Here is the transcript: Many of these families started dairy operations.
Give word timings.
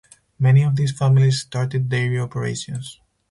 Many 0.39 0.63
of 0.63 0.77
these 0.77 0.97
families 0.97 1.41
started 1.41 1.87
dairy 1.89 2.19
operations. 2.19 2.99